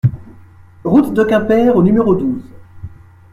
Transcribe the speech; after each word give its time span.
Route 0.83 1.13
de 1.13 1.23
Quimper 1.23 1.75
au 1.75 1.83
numéro 1.83 2.15
douze 2.15 2.41